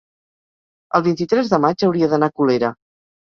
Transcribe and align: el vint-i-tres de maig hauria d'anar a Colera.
el 0.99 1.03
vint-i-tres 1.07 1.51
de 1.51 1.59
maig 1.67 1.85
hauria 1.89 2.09
d'anar 2.15 2.31
a 2.33 2.37
Colera. 2.43 2.73